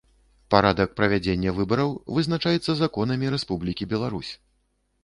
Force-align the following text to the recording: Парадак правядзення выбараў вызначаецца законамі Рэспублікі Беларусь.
Парадак 0.53 0.95
правядзення 0.99 1.53
выбараў 1.59 1.93
вызначаецца 2.17 2.71
законамі 2.81 3.35
Рэспублікі 3.37 3.93
Беларусь. 3.95 4.31